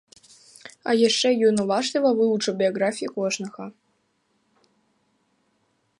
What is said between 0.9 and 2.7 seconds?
яшчэ ён уважліва вывучыў